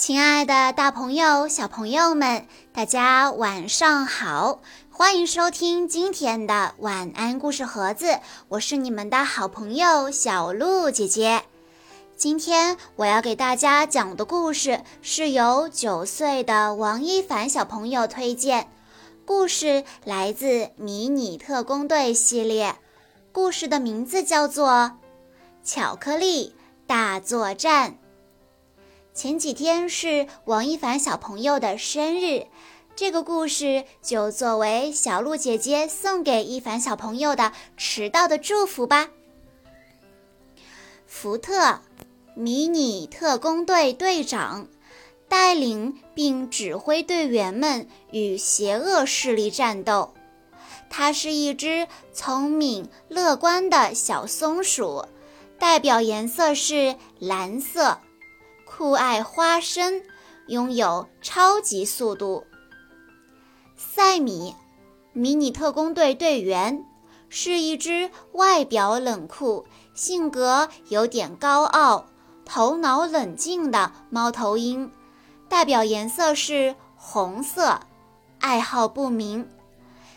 [0.00, 4.60] 亲爱的，大朋友、小朋友们，大家晚上好！
[4.90, 8.18] 欢迎收听今天的晚安故事盒子，
[8.48, 11.42] 我是你们的好朋友小鹿姐姐。
[12.16, 18.70] 今天我要给大家讲的故事是由九岁的王一凡小朋友推荐，
[19.26, 20.46] 故事来自
[20.76, 22.74] 《迷你特工队》系列，
[23.32, 24.70] 故事的名字叫做
[25.62, 26.54] 《巧克力
[26.86, 27.90] 大作战》。
[29.12, 32.46] 前几天是王一凡小朋友的生日，
[32.94, 39.10] 这个故事就作为小鹿姐姐送给一凡小朋友的迟到的祝福吧。
[41.06, 41.80] 福特，
[42.34, 44.68] 迷你特工队队长，
[45.28, 50.14] 带领并指挥队员们与邪恶势力战斗。
[50.88, 55.04] 它是一只聪明乐观的小松鼠，
[55.58, 57.98] 代表颜色是蓝色。
[58.80, 60.00] 酷爱花生，
[60.46, 62.46] 拥有超级速度。
[63.76, 64.56] 赛米，
[65.12, 66.82] 迷你特工队队员，
[67.28, 72.06] 是一只外表冷酷、性格有点高傲、
[72.46, 74.90] 头脑冷静的猫头鹰，
[75.46, 77.80] 代表颜色是红色。
[78.38, 79.46] 爱好不明。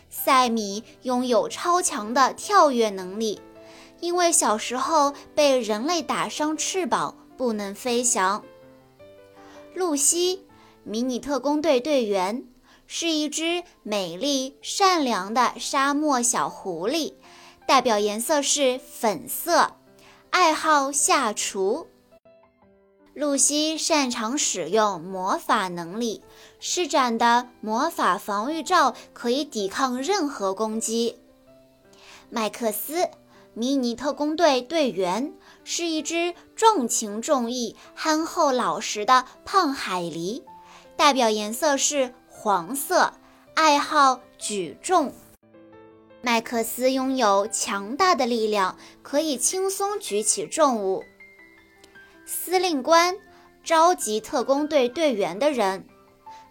[0.08, 3.42] 赛米拥有超强的跳跃能力，
[4.00, 8.42] 因为小时候被人类打伤翅膀，不能飞翔。
[9.74, 10.46] 露西，
[10.84, 12.44] 迷你特工队队员，
[12.86, 17.14] 是一只美丽善良的沙漠小狐狸，
[17.66, 19.72] 代表颜色是粉色，
[20.30, 21.88] 爱好下厨。
[23.14, 26.22] 露西擅长使用魔法能力，
[26.60, 31.18] 施展的魔法防御罩可以抵抗任何攻击。
[32.30, 33.08] 麦克斯。
[33.56, 35.32] 迷你特工队队员
[35.64, 40.42] 是一只重情重义、憨厚老实的胖海狸，
[40.96, 43.14] 代表颜色是黄色，
[43.54, 45.12] 爱好举重。
[46.20, 51.02] 麦克斯拥有强大的力量，可以轻松举起重物。
[52.26, 53.16] 司令官，
[53.62, 55.86] 召集特工队队员的人。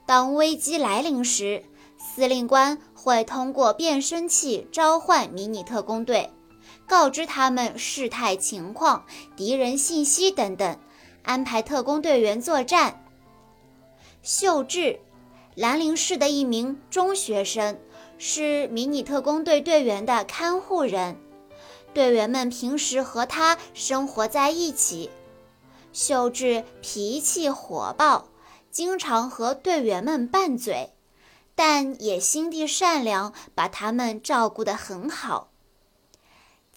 [0.06, 1.64] 当危机来临时，
[1.98, 6.32] 司令官会通过变声器召唤迷你特工队。
[6.88, 9.06] 告知他们事态情况、
[9.36, 10.80] 敌人信息等等，
[11.24, 13.04] 安排特工队员作战。
[14.22, 15.00] 秀智，
[15.56, 17.80] 兰陵市的一名中学生，
[18.18, 21.18] 是迷你特工队队员的看护人。
[21.94, 25.10] 队员们平时和他生活在一起。
[25.92, 28.30] 秀智脾气火爆，
[28.72, 30.94] 经常和队员们拌嘴，
[31.54, 35.53] 但也心地善良，把他们照顾得很好。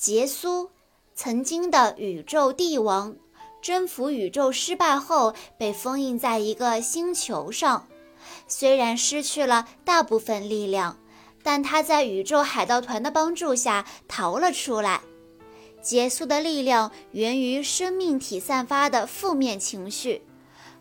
[0.07, 0.71] 杰苏，
[1.17, 3.17] 曾经的宇宙帝王，
[3.61, 7.89] 征服宇宙失败后被封印在一个星球上。
[8.47, 10.97] 虽然失去了大部分力量，
[11.43, 15.01] 但他在宇宙海盗团的帮助下逃了出来。
[15.83, 20.23] 杰苏的力量源于生命体散发的负面情绪。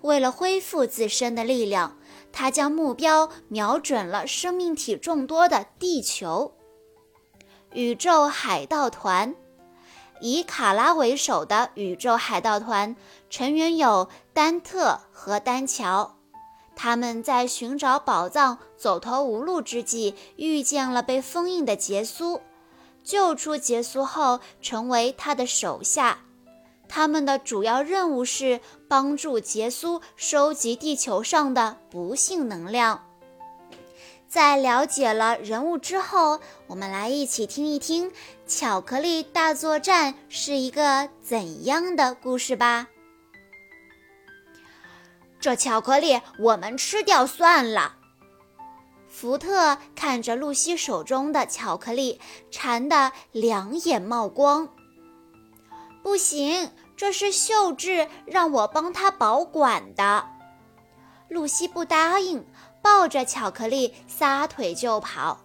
[0.01, 1.97] 为了恢复自身的力量，
[2.31, 6.54] 他将目标瞄准了生命体众多的地球。
[7.75, 9.35] 宇宙海盗团，
[10.21, 12.95] 以卡拉为首的宇宙海盗团
[13.29, 16.15] 成员有丹特和丹乔。
[16.73, 22.39] 他们在寻找宝藏、走投无路之际，遇见了被封印的杰苏，
[23.03, 26.19] 救出杰苏后，成为他的手下。
[26.87, 33.04] 他们的主要任务是帮助杰苏收集地球上的不幸能量。
[34.35, 38.11] 在了解了人物之后，我们来一起听一听
[38.45, 42.89] 《巧克力大作战》是一个怎样的故事吧。
[45.39, 47.95] 这巧克力我们吃掉算了。
[49.07, 52.19] 福特看着露西手中的巧克力，
[52.51, 54.67] 馋得两眼冒光。
[56.03, 60.27] 不行，这是秀智让我帮他保管的。
[61.29, 62.45] 露西不答应。
[62.85, 65.43] 抱着巧克力撒腿就跑，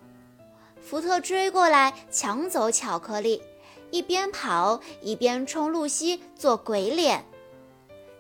[0.79, 3.43] 福特追过来抢走巧克力，
[3.91, 7.25] 一边跑一边冲露西做鬼脸。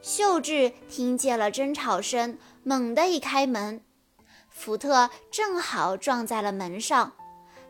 [0.00, 3.84] 秀智听见了争吵声，猛地一开门，
[4.48, 7.12] 福特正好撞在了门上，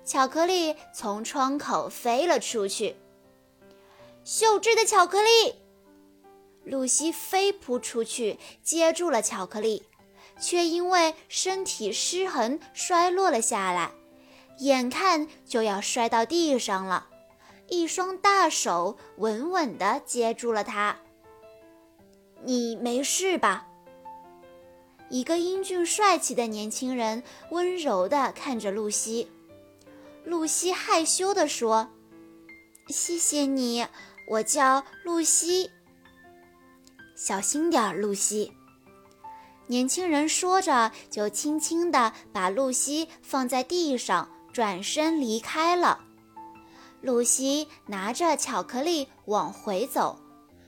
[0.05, 2.95] 巧克力从窗口飞了出去。
[4.23, 5.57] 秀智的巧克力，
[6.63, 9.90] 露西飞扑出去接住了巧克力。
[10.41, 13.93] 却因为身体失衡摔落了下来，
[14.59, 17.07] 眼看就要摔到地上了，
[17.69, 20.97] 一双大手稳稳地接住了他。
[22.43, 23.67] 你没事吧？
[25.11, 29.31] 一个英俊帅气的年轻人温柔地看着露西。
[30.25, 31.91] 露西害羞地说
[32.89, 33.87] ：“谢谢你，
[34.29, 35.71] 我叫露西。”
[37.17, 38.53] 小心点，露西。
[39.71, 46.01] 年轻人说着，就轻轻地把露西放在地上，转身离开了。
[47.01, 50.19] 露西拿着巧克力往回走，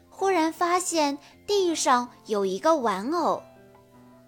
[0.08, 1.18] 忽然发现
[1.48, 3.42] 地上有一个玩偶，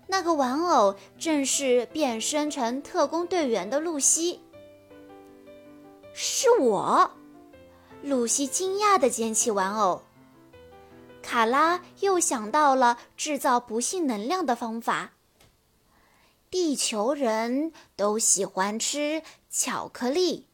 [0.09, 4.41] 那个玩偶正是变身成特工队员的露西。
[6.13, 7.09] 是我，
[8.03, 10.03] 露西惊讶地捡起玩偶。
[11.25, 15.13] 卡拉又想到了制造不幸能量的方法。
[16.51, 20.47] 地球人都喜欢吃巧克力，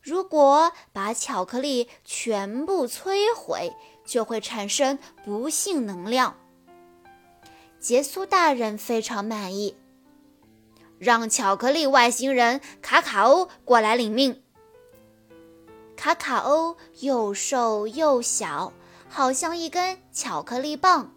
[0.00, 3.72] 如果把巧克力全部摧毁，
[4.06, 6.36] 就会产生不幸能量。
[7.80, 9.76] 杰苏大人非常满意，
[11.00, 14.40] 让巧克力外星人卡卡欧过来领命。
[15.96, 18.72] 卡卡欧又瘦又小，
[19.14, 21.14] 好像一根巧克力棒。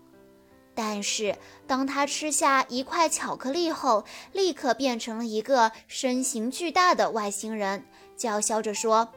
[0.75, 4.03] 但是当他吃下一块巧克力后，
[4.33, 7.85] 立刻变成了一个身形巨大的外星人，
[8.17, 9.13] 叫嚣着说：“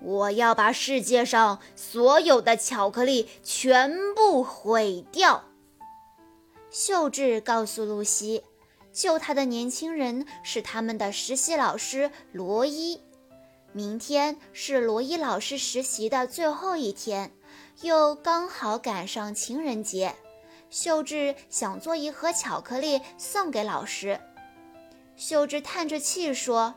[0.00, 5.42] 我要把世界上所有的巧克力全部毁掉。”
[6.70, 8.44] 秀智告诉露西，
[8.92, 13.00] 救他的年轻人是他们的实习老师罗伊。
[13.72, 17.32] 明天是罗伊老师实习的最后一天，
[17.82, 20.14] 又刚好赶上情人节。
[20.68, 24.20] 秀智想做一盒巧克力送给老师。
[25.16, 26.74] 秀智叹着气说：“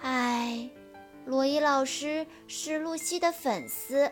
[0.00, 0.70] 唉，
[1.26, 4.10] 罗伊老师是露西的粉丝，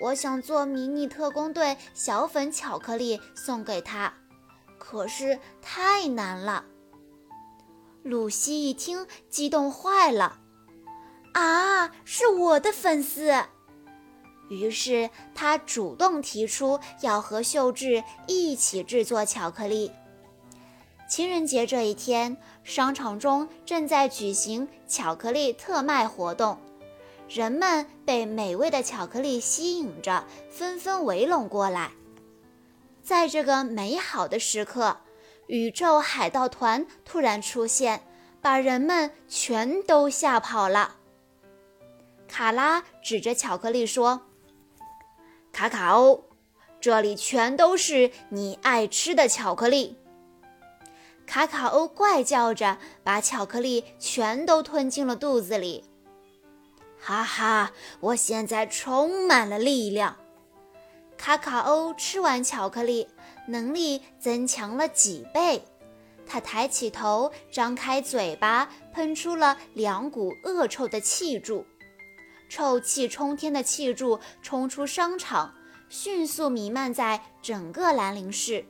[0.00, 4.12] 我想做迷你特工队小粉巧克力送给他，
[4.78, 6.64] 可是太难了。”
[8.02, 10.40] 露西一听，激动坏了。
[11.34, 13.32] 啊，是我的粉丝。
[14.50, 19.90] 于是他主动提出要和秀智一起制作巧克力。
[21.08, 26.58] 情人节这一天，商场中正在举行巧克力特卖活动，
[27.28, 31.92] 人们被美味的巧克力吸引着，纷纷围拢过来。
[33.02, 34.98] 在这个美好的时刻，
[35.48, 38.04] 宇宙海盗团突然出现，
[38.40, 40.96] 把人们全都吓跑了。
[42.28, 44.22] 卡拉指着巧克力说
[45.52, 46.24] ：“卡卡欧，
[46.80, 49.96] 这里全都是你爱吃的巧克力。”
[51.26, 55.84] 卡卡欧怪叫着，把巧克力全都吞进了肚子里。
[56.98, 60.16] 哈哈，我现在充满了力量。
[61.16, 63.06] 卡卡欧吃完巧克力，
[63.46, 65.62] 能力增强了几倍。
[66.26, 71.64] 他抬起头，张开嘴巴，喷出了两股恶臭的气柱。
[72.50, 75.54] 臭气冲天的气柱冲出商场，
[75.88, 78.66] 迅速弥漫在整个兰陵市。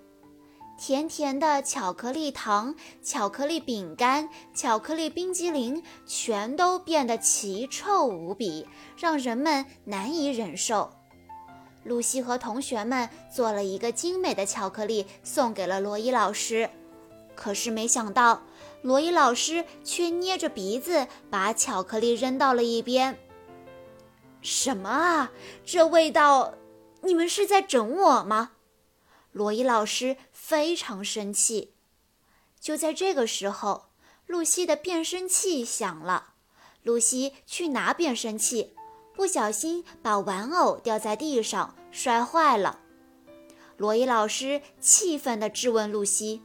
[0.79, 8.67] 甜甜的巧克力糖、巧克力饼干、巧克力冰激凌，全都变得奇臭无比，
[8.99, 10.91] 让人们难以忍受。
[11.83, 16.69] 露西和同学们做了一个精美的巧克力，送给了罗伊老师。
[17.35, 18.43] 可是没想到，
[18.83, 23.19] 罗伊老师却捏着鼻子把巧克力扔到了一边。
[24.43, 25.33] 什么啊！
[25.65, 26.55] 这味道，
[27.03, 28.53] 你们是在整我吗？
[29.33, 31.75] 罗伊老师非常生气。
[32.59, 33.91] 就在这个时候，
[34.27, 36.35] 露西的变声器响了。
[36.83, 38.75] 露西去拿变声器，
[39.15, 42.81] 不小心把玩偶掉在地上，摔坏了。
[43.77, 46.43] 罗伊老师气愤地质问露西：“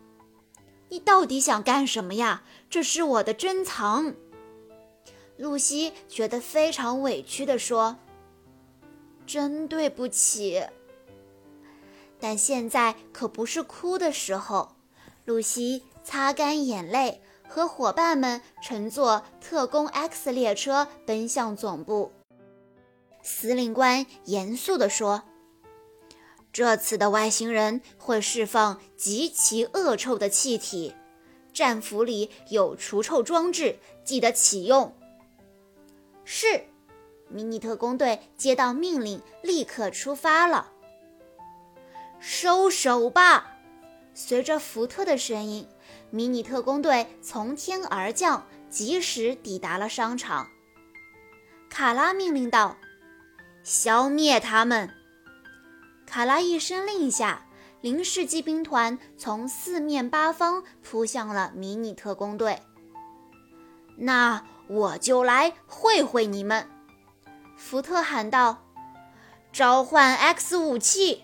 [0.90, 2.44] 你到底想干什么呀？
[2.70, 4.16] 这是我的珍藏。”
[5.38, 7.98] 露西觉得非常委屈地说
[9.28, 10.64] ：“真对不起。”
[12.20, 14.76] 但现在可不是哭的时候。
[15.26, 22.12] 露西擦干眼泪，和伙伴们乘坐特工 X 列车奔向总部。
[23.24, 25.24] 司令官严肃地说
[26.54, 30.94] ：“这次的外星人会释放极其恶臭的气体，
[31.52, 34.94] 战俘里有除臭装置，记得启用。”
[36.26, 36.66] 是，
[37.30, 40.72] 迷你特工队接到命令，立刻出发了。
[42.20, 43.52] 收手吧！
[44.16, 45.68] 随着福特的声音，
[46.10, 50.48] 迷你特工队从天而降，及时抵达了商场。
[51.70, 52.78] 卡拉命令道
[53.64, 54.90] ：“消灭他们！”
[56.08, 57.46] 卡拉一声令下，
[57.82, 62.60] 临时骑兵团从四面八方扑向了迷你特工队。
[63.98, 66.70] 那我就来会会你们！
[67.56, 68.64] 福特喊道
[69.54, 71.24] ：“召唤 X 武器！”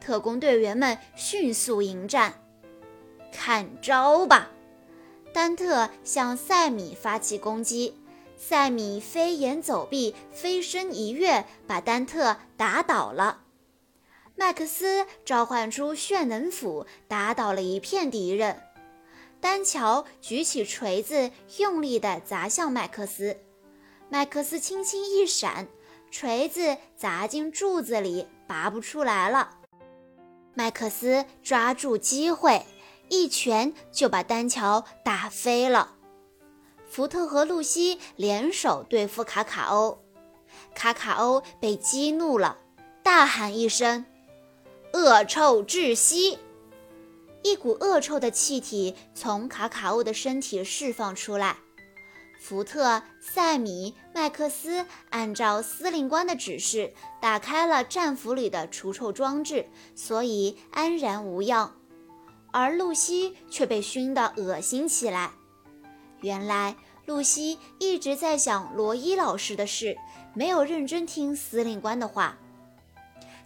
[0.00, 2.34] 特工队员们迅速迎战。
[3.32, 4.50] 看招吧！
[5.32, 7.98] 丹特向塞米发起攻击，
[8.36, 13.38] 塞米飞檐走壁，飞身一跃，把丹特打倒了。
[14.34, 18.60] 麦克斯召唤出炫能斧，打倒了一片敌人。
[19.42, 23.36] 丹乔举起锤子，用力地砸向麦克斯。
[24.08, 25.66] 麦克斯轻轻一闪，
[26.12, 29.58] 锤子砸进柱子里，拔不出来了。
[30.54, 32.64] 麦克斯抓住机会。
[33.08, 35.96] 一拳就把丹乔打飞了。
[36.88, 39.98] 福特和露西联手对付卡卡欧，
[40.74, 42.56] 卡卡欧被激怒了，
[43.02, 44.06] 大喊一声
[44.94, 46.38] ：“恶臭窒息！”
[47.42, 51.56] 一股恶臭的气体从卡卡欧的身体释放出来。
[52.40, 61.76] 福特、塞米、麦克斯按照司令官的指示打开了战俘里的除臭装置，所以安然无恙。
[62.50, 65.30] 而露西却被熏得恶心起来。
[66.20, 69.96] 原来露西一直在想罗伊老师的事，
[70.34, 72.36] 没有认真听司令官的话。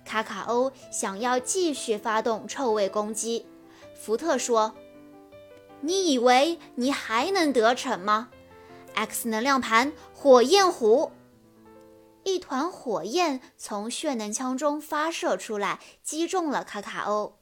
[0.04, 3.44] 卡卡欧想要继续发动臭味攻击，
[3.98, 4.74] 福特说
[5.80, 8.30] ：“你以为你还能得逞吗
[8.94, 11.12] ？”X 能量盘火焰虎，
[12.24, 17.38] 一团火焰从血能枪中发射出来，击中了卡卡欧。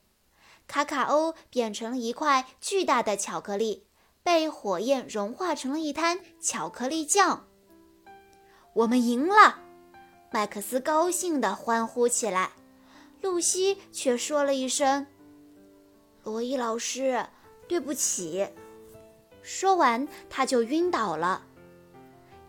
[0.67, 3.87] 卡卡欧变成了一块巨大的巧克力，
[4.23, 7.47] 被火焰融化成了一滩巧克力酱。
[8.73, 9.61] 我们赢了！
[10.33, 12.53] 麦克斯高兴地欢呼起来。
[13.21, 15.07] 露西却说了一声
[16.25, 17.27] ：“罗伊老师，
[17.69, 18.49] 对不起。”
[19.43, 21.43] 说完，他就晕倒了。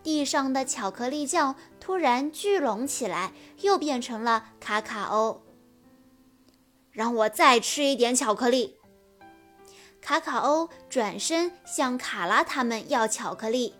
[0.02, 5.42] 地上的巧克力酱突然聚拢起来，又变成了卡卡欧。
[6.90, 8.78] 让我再吃一点巧克力。
[10.00, 13.74] 卡卡欧转身向卡拉他们要巧克力。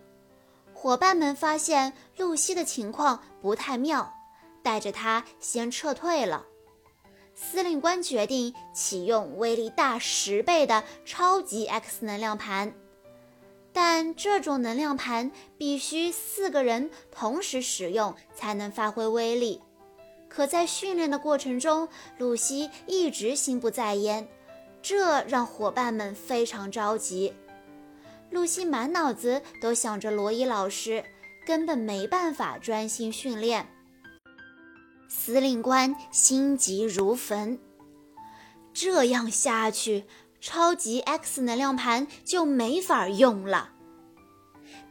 [0.73, 4.13] 伙伴们发现露西的情况不太妙，
[4.61, 6.45] 带着他先撤退了。
[7.39, 12.73] 司令官决定启用威力大十倍的超级 X 能量盘，
[13.71, 19.61] 但这种能量盘必须四个人同时使用才能发挥威力。
[20.27, 24.27] 可在训练的过程中，露西一直心不在焉，
[24.81, 27.31] 这让伙伴们非常着急。
[28.31, 31.03] 露西满脑子都想着罗伊老师，
[31.45, 33.67] 根本没办法专心训练。
[35.07, 37.59] 司令官心急如焚，
[38.73, 40.05] 这样下去，
[40.41, 43.71] 超级 X 能量盘就没法用了。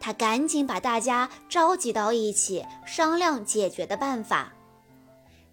[0.01, 4.53] 他赶紧把大家召集到一起，商量解决的办法。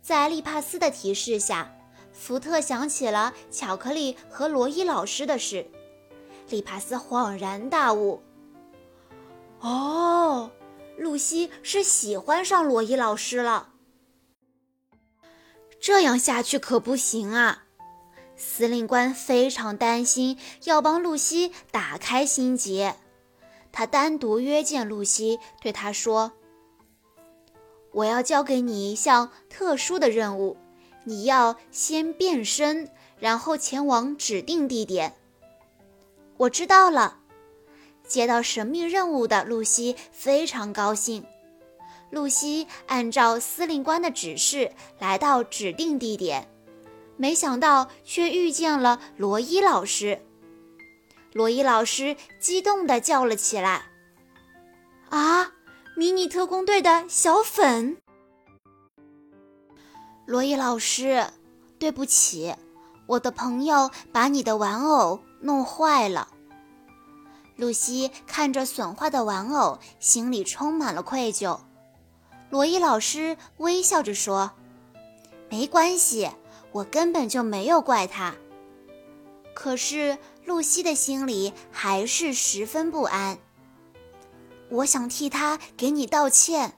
[0.01, 1.73] 在利帕斯的提示下，
[2.11, 5.67] 福特想起了巧克力和罗伊老师的事。
[6.49, 8.21] 利帕斯恍然大悟
[9.61, 10.51] ：“哦，
[10.97, 13.72] 露西是喜欢上罗伊老师了。
[15.83, 17.65] 这样下去可不行啊！”
[18.37, 22.95] 司令官非常担心，要帮露西打开心结。
[23.73, 26.31] 他单独约见露西，对她说。
[27.91, 30.55] 我要交给你一项特殊的任务，
[31.03, 35.13] 你要先变身，然后前往指定地点。
[36.37, 37.17] 我知道了。
[38.07, 41.25] 接到神秘任务的露西非常高兴。
[42.13, 46.47] 露西按照司令官的指示来到指定地点，
[47.17, 50.21] 没想到却遇见了罗伊老师。
[51.33, 53.85] 罗伊老师激动地叫了起来
[55.09, 55.53] ：“啊！”
[55.97, 57.97] 迷你特工队的小粉，
[60.25, 61.27] 罗伊老师，
[61.77, 62.55] 对不起，
[63.05, 66.29] 我的朋友把你的玩偶弄坏了。
[67.57, 71.59] 露西看着损坏的玩偶，心里充满了愧疚。
[72.53, 74.51] 罗伊老师微笑着说
[75.49, 76.29] ：“没关系，
[76.71, 78.35] 我根本就没有怪他。”
[79.55, 83.39] 可是露西的心里还是十分不安。
[84.69, 86.77] 我想替他给你道歉。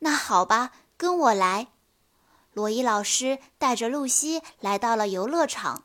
[0.00, 1.68] 那好吧，跟我来。
[2.52, 5.84] 罗伊老师带着露西来到了游乐场，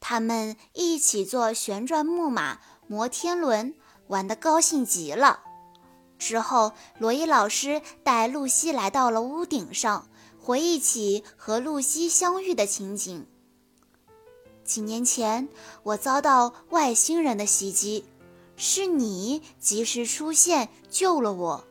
[0.00, 3.76] 他们一起坐旋转木马、摩天轮，
[4.08, 5.51] 玩得高兴极了。
[6.22, 10.08] 之后，罗伊老师带露西来到了屋顶上，
[10.40, 13.26] 回忆起和露西相遇的情景。
[14.64, 15.48] 几年前，
[15.82, 18.04] 我遭到外星人的袭击，
[18.56, 21.64] 是你及时出现救了我。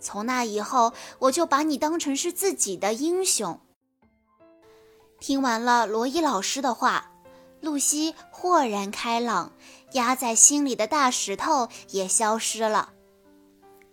[0.00, 3.58] 从那以后，我就把你当成是自己的英雄。
[5.18, 7.10] 听完了罗伊老师的话，
[7.60, 9.50] 露西豁然开朗，
[9.94, 12.92] 压在心里的大石头也消失了。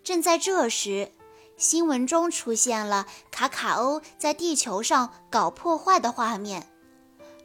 [0.03, 1.12] 正在这时，
[1.55, 6.67] 新闻中出现了卡卡欧在地球上搞破坏的画面。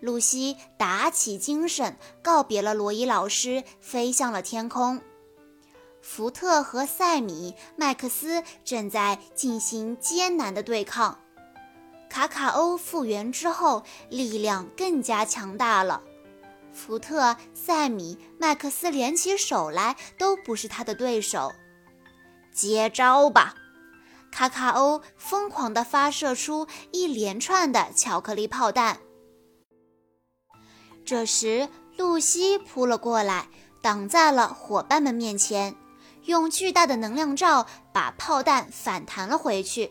[0.01, 5.01] 露西打起精神，告别了罗伊老师，飞向了天空。
[6.01, 11.19] 福特和塞米、麦克斯正在进行艰难的对抗。
[12.09, 16.03] 卡卡欧复原之后，力量更加强大了。
[16.73, 21.53] 福特、塞米、麦克斯联起手来都不是他的对手。
[22.53, 23.55] 接招吧！
[24.31, 28.99] 卡卡欧疯狂地发射出一连串的巧克力炮弹。
[31.05, 33.49] 这时，露西扑了过来，
[33.81, 35.75] 挡在了伙伴们面前，
[36.25, 39.91] 用巨大的能量罩把炮弹反弹了回去。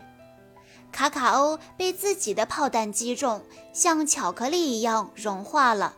[0.92, 5.96] 卡卡欧被自己的炮弹击中，像巧克力一样融化了，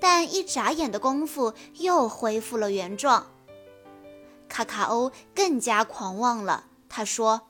[0.00, 3.31] 但一眨眼的功夫又恢复了原状。
[4.52, 7.48] 卡卡欧更加狂妄了，他说：“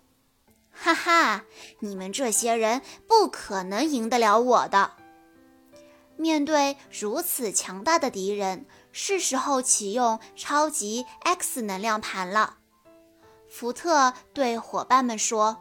[0.70, 1.44] 哈哈，
[1.80, 4.92] 你们这些人不可能赢得了我的。
[6.16, 12.58] 面对如此强大的敌人，是时候启用超级 X 能量盘了。”
[13.50, 15.60] 福特对伙伴们说。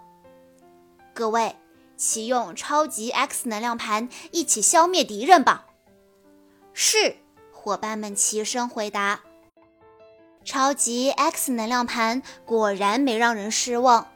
[1.16, 1.58] 各位，
[1.98, 5.66] 启用超级 X 能量盘，一起消灭敌人吧！
[6.72, 7.18] 是，
[7.52, 9.22] 伙伴们齐声回答。
[10.44, 14.08] 超级 X 能量盘果然没让人失望，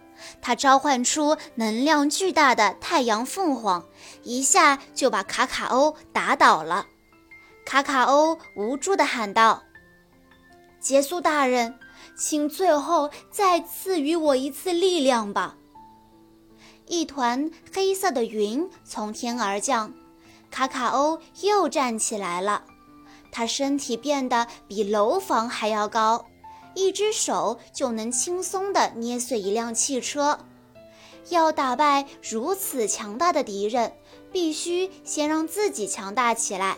[0.42, 3.86] 它召唤出能量巨大的太阳凤凰，
[4.24, 6.88] 一下就把卡卡欧打倒了。
[7.66, 9.64] 卡卡欧无助地喊道
[10.80, 11.78] ：“杰苏大人，
[12.16, 15.56] 请最后再赐予我一次力量吧！”
[16.88, 19.94] 一团黑色的云从天而降，
[20.52, 22.64] 卡卡欧又站起来了。
[23.36, 26.26] 他身体变得比楼房还要高，
[26.74, 30.40] 一只手就能轻松地捏碎一辆汽车。
[31.28, 33.92] 要打败如此强大的敌人，
[34.32, 36.78] 必须先让自己强大起来。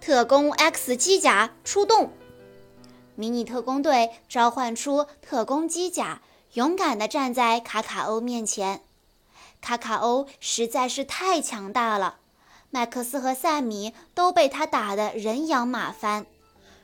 [0.00, 2.10] 特工 X 机甲出动，
[3.14, 6.22] 迷你特工队召唤出特工机甲。
[6.54, 8.80] 勇敢地站在卡卡欧面前，
[9.60, 12.19] 卡卡欧实在是太强大了，
[12.70, 16.26] 麦克斯和塞米都被他打得人仰马翻，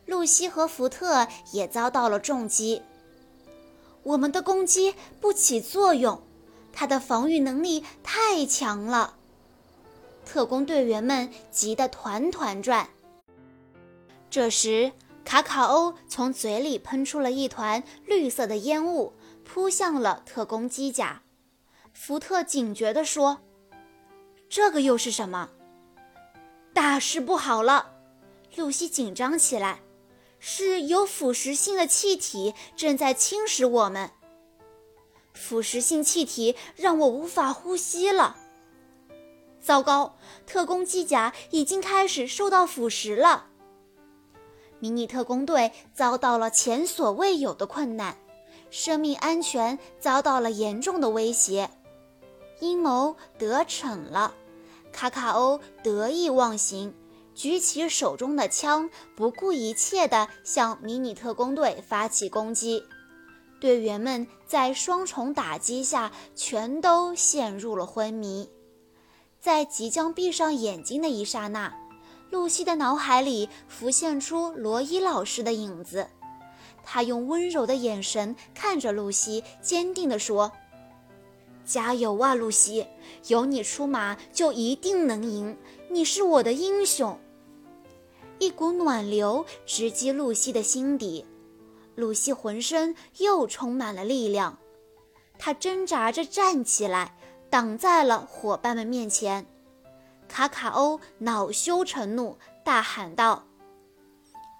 [0.05, 2.83] 露西和福特也遭到了重击。
[4.03, 6.23] 我们的攻击不起作用，
[6.73, 9.15] 他的防御能力太强了，
[10.25, 12.89] 特工队员们急得团团转。
[14.29, 14.93] 这时，
[15.25, 19.13] 卡卡欧从嘴里喷出了一团绿色的烟雾。
[19.49, 21.23] 扑向了特工机甲，
[21.93, 23.39] 福特警觉地说
[24.51, 25.51] ：“这个又是什么？
[26.77, 27.95] 大事不好了！”
[28.55, 29.81] 露西紧张起来，
[30.39, 34.11] 是有腐蚀性的气体正在侵蚀我们。
[35.33, 38.37] 腐蚀性气体让我无法呼吸了。
[39.59, 43.47] 糟糕，特工机甲已经开始受到腐蚀了。
[44.79, 48.19] 迷你特工队遭到了前所未有的困难。
[48.71, 51.71] 生命安全遭到了严重的威胁，
[52.61, 54.35] 阴谋得逞了。
[54.97, 56.95] 卡卡欧得意忘形，
[57.35, 62.83] 举起手中的枪，不顾一切地向迷你特工队发起攻击。
[63.61, 68.49] 队员们在双重打击下，全都陷入了昏迷。
[69.39, 71.77] 在即将闭上眼睛的一刹那，
[72.31, 76.09] 露西的脑海里浮现出罗伊老师的影子。
[76.83, 80.53] 他用温柔的眼神看着露西，坚定地说
[81.67, 82.87] ：“加油啊，露西！
[83.27, 85.59] 有你出马，就一定能赢。
[85.91, 87.19] 你是我的英雄。”
[88.39, 91.27] 一股暖流直击露西的心底，
[91.95, 94.59] 露西浑身又充满了力量。
[95.39, 97.17] 她挣扎着站起来，
[97.51, 99.47] 挡在了伙伴们面前。
[100.29, 103.45] 卡卡欧恼羞成怒，大喊道。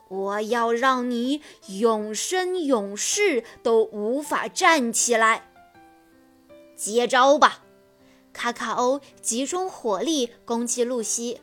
[0.09, 5.51] 我要让你永生永世都无法站起来！
[6.77, 7.63] 接招吧！
[8.33, 11.41] 卡卡欧集中火力攻击露西，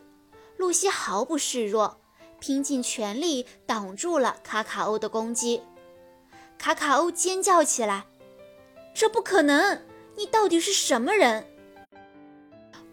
[0.56, 2.00] 露西毫不示弱，
[2.38, 5.60] 拼尽全力挡住了卡卡欧的攻击。
[6.56, 8.06] 卡卡欧尖叫起来
[8.94, 9.82] ：“这不可能！
[10.16, 11.46] 你到底是什么人？”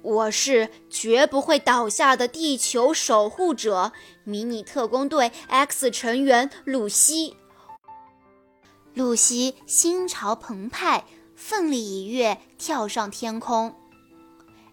[0.01, 3.91] 我是绝不会倒下的地球守护者，
[4.23, 7.37] 迷你特工队 X 成员露西。
[8.95, 11.05] 露西心潮澎湃，
[11.43, 13.73] 奋力一跃，跳上天空。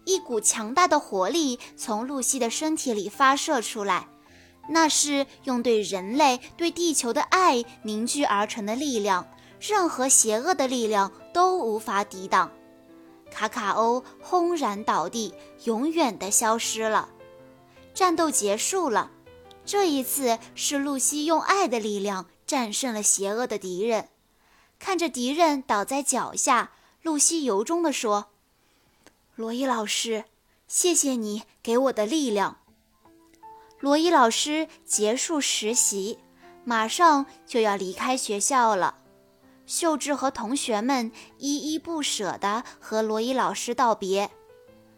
[0.05, 4.07] 一股强大的活力从露西的身体里发射出来，
[4.69, 9.27] 那是用对人类、对地球的爱凝聚而成的力量，
[9.59, 12.51] 任何邪恶的力量都无法抵挡。
[13.31, 17.09] 卡卡欧轰然倒地，永远的消失了。
[17.95, 19.09] 战斗结束了，
[19.65, 24.09] 这一次是露西用爱的力量战胜了邪恶的敌人。
[24.79, 26.71] 看着敌人倒在脚下，
[27.03, 28.27] 露西由衷地说
[29.35, 30.23] ：“罗伊老师，
[30.67, 32.57] 谢谢你给我的力量。”
[33.79, 36.17] 罗伊老师结束实习，
[36.63, 38.95] 马上就要离开学校了。
[39.65, 44.31] 秀智和同学们依依不舍地和罗伊老师道别，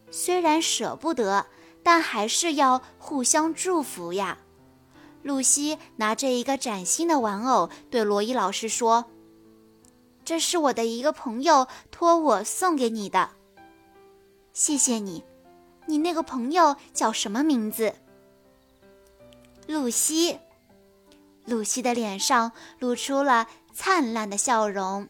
[0.10, 1.46] 虽然舍不得，
[1.84, 4.38] 但还是要互相祝福呀。
[5.24, 9.06] 露西拿着一个崭新的玩偶，对罗伊老师说
[10.32, 13.32] ：“这是我的一个朋友托我送给你的，
[14.54, 15.26] 谢谢你。
[15.88, 17.96] 你那个朋友叫什么名字？”
[19.68, 20.40] 露西。
[21.44, 23.50] 露西的脸上露出了。
[23.74, 25.10] 灿烂的笑容。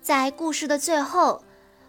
[0.00, 1.42] 在故事的最后，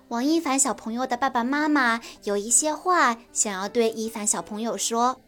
[0.08, 5.22] 王一凡小朋友的爸爸妈妈有一些话想要对一凡小朋友说：“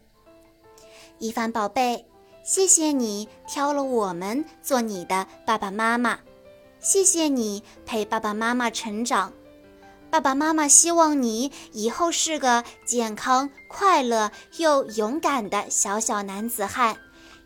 [1.18, 2.09] 一凡宝贝，
[2.50, 6.18] 谢谢你挑了我们做你的爸爸妈妈，
[6.80, 9.32] 谢谢你陪爸爸妈妈成长。
[10.10, 16.98] 爸爸妈妈希望你以后是个健康、快乐又勇敢的小小男子汉。”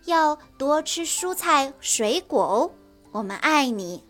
[0.07, 2.71] 要多吃蔬菜水果哦，
[3.13, 4.03] 我们爱你。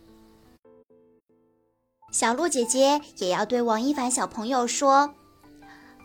[2.12, 5.12] 小鹿姐姐也要对王一凡小朋友说：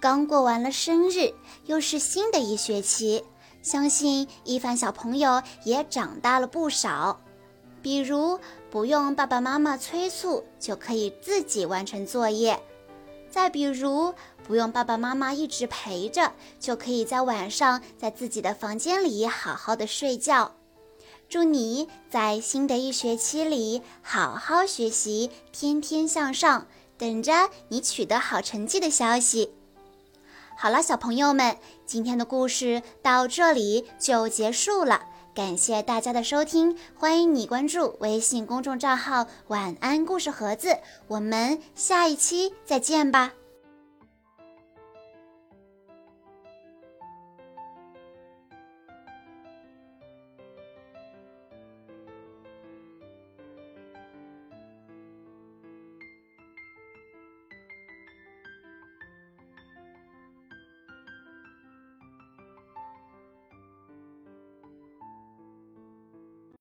[0.02, 1.32] 刚过完了生日，
[1.68, 3.24] 又是新的一学期，
[3.62, 7.20] 相信一凡小朋友也长大了不少。
[7.82, 12.62] 比如不用爸爸妈妈催促，就可以自己完成作业。
[13.30, 14.14] 再比如，
[14.48, 20.56] 不用爸爸妈妈一直陪着，就可以在晚上在自己的房间里好好的睡觉。
[21.30, 26.66] 祝你在新的一学期里好好学习，天天向上，
[26.98, 29.54] 等着你取得好成绩的消息。
[30.62, 35.04] 好了，小朋友们，今天的故事到这里就结束了。
[35.34, 43.32] 感谢大家的收听，欢迎你关注微信公众账号“晚安故事盒子”，我们下一期再见吧。